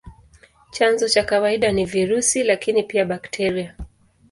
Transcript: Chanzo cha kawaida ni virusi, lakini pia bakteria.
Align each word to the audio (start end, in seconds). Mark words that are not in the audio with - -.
Chanzo 0.71 1.07
cha 1.09 1.23
kawaida 1.23 1.71
ni 1.71 1.85
virusi, 1.85 2.43
lakini 2.43 2.83
pia 2.83 3.05
bakteria. 3.05 3.75